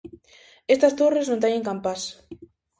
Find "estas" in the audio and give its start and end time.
0.73-0.95